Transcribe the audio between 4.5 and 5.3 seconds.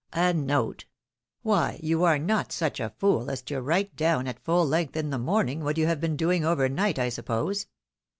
length in the